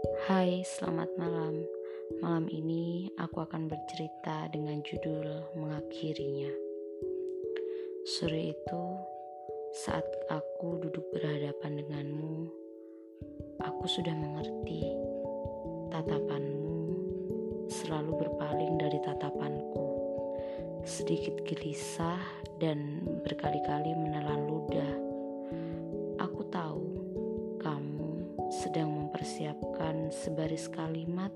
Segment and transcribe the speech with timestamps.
[0.00, 1.60] Hai, selamat malam.
[2.24, 6.48] Malam ini aku akan bercerita dengan judul Mengakhirinya.
[8.08, 8.84] Sore itu,
[9.76, 12.48] saat aku duduk berhadapan denganmu,
[13.60, 14.88] aku sudah mengerti
[15.92, 16.80] tatapanmu
[17.68, 19.84] selalu berpaling dari tatapanku.
[20.88, 22.24] Sedikit gelisah
[22.56, 24.92] dan berkali-kali menelan ludah.
[26.24, 26.88] Aku tahu
[27.60, 28.00] kamu
[28.48, 29.69] sedang mempersiapkan
[30.10, 31.30] sebaris kalimat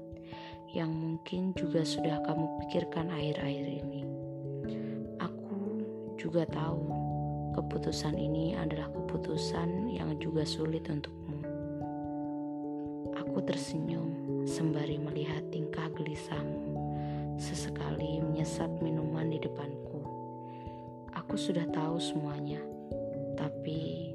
[0.75, 4.03] yang mungkin juga sudah kamu pikirkan akhir-akhir ini.
[5.23, 5.81] Aku
[6.19, 6.83] juga tahu
[7.55, 11.39] keputusan ini adalah keputusan yang juga sulit untukmu.
[13.15, 16.75] Aku tersenyum sembari melihat tingkah gelisahmu,
[17.39, 20.03] sesekali menyesap minuman di depanku.
[21.15, 22.59] Aku sudah tahu semuanya,
[23.39, 24.11] tapi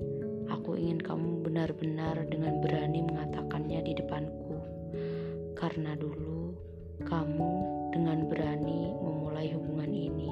[0.50, 4.49] Aku ingin kamu benar-benar dengan berani mengatakannya di depanku.
[5.60, 6.56] Karena dulu
[7.04, 7.52] kamu
[7.92, 10.32] dengan berani memulai hubungan ini.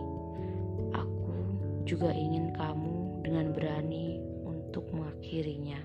[0.95, 1.35] Aku
[1.83, 5.83] juga ingin kamu dengan berani untuk mengakhirinya.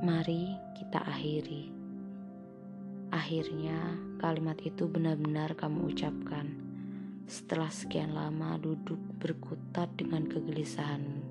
[0.00, 1.68] Mari kita akhiri.
[3.12, 6.65] Akhirnya, kalimat itu benar-benar kamu ucapkan
[7.26, 11.22] setelah sekian lama duduk berkutat dengan kegelisahanmu.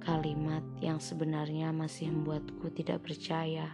[0.00, 3.68] Kalimat yang sebenarnya masih membuatku tidak percaya,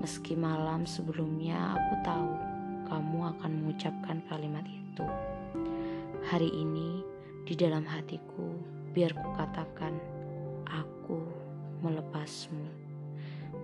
[0.00, 2.32] meski malam sebelumnya aku tahu
[2.88, 5.04] kamu akan mengucapkan kalimat itu.
[6.32, 7.04] Hari ini,
[7.44, 8.56] di dalam hatiku,
[8.96, 10.00] biar ku katakan,
[10.64, 11.20] aku
[11.84, 12.66] melepasmu.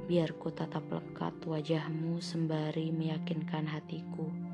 [0.04, 4.45] Biar ku tatap lekat wajahmu sembari meyakinkan hatiku.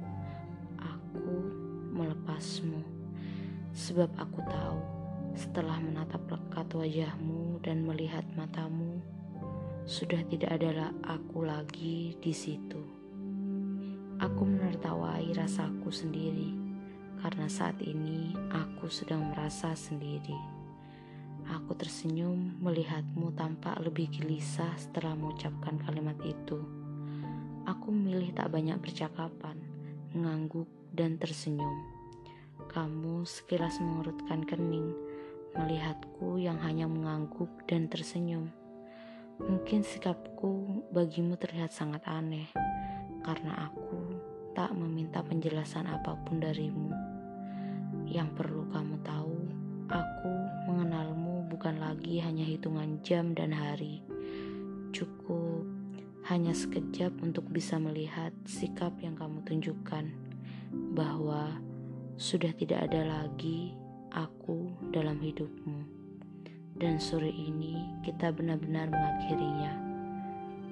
[2.03, 2.83] Melepasmu.
[3.71, 4.81] Sebab aku tahu
[5.39, 8.99] setelah menatap lekat wajahmu dan melihat matamu,
[9.87, 12.83] sudah tidak adalah aku lagi di situ.
[14.19, 16.51] Aku menertawai rasaku sendiri
[17.23, 20.35] karena saat ini aku sedang merasa sendiri.
[21.55, 26.59] Aku tersenyum melihatmu tampak lebih gelisah setelah mengucapkan kalimat itu.
[27.63, 29.72] Aku memilih tak banyak percakapan,
[30.17, 31.77] mengangguk dan tersenyum.
[32.73, 34.97] Kamu sekilas mengerutkan kening,
[35.53, 38.49] melihatku yang hanya mengangguk dan tersenyum.
[39.43, 42.49] Mungkin sikapku bagimu terlihat sangat aneh,
[43.21, 44.17] karena aku
[44.57, 46.93] tak meminta penjelasan apa pun darimu.
[48.09, 49.39] Yang perlu kamu tahu,
[49.93, 50.33] aku
[50.69, 54.01] mengenalmu bukan lagi hanya hitungan jam dan hari.
[54.93, 55.52] Cukup
[56.33, 60.09] hanya sekejap untuk bisa melihat sikap yang kamu tunjukkan
[60.97, 61.61] bahwa
[62.17, 63.77] sudah tidak ada lagi
[64.17, 65.85] aku dalam hidupmu.
[66.73, 69.77] Dan sore ini kita benar-benar mengakhirinya.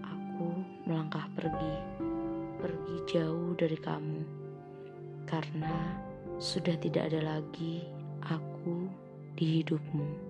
[0.08, 1.76] Aku melangkah pergi,
[2.56, 4.20] pergi jauh dari kamu.
[5.28, 5.92] Karena
[6.40, 7.84] sudah tidak ada lagi
[8.24, 8.88] aku
[9.36, 10.29] di hidupmu.